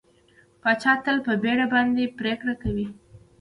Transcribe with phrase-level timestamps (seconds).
[0.61, 2.87] پاچا تل په بېړه باندې پرېکړه کوي کوي.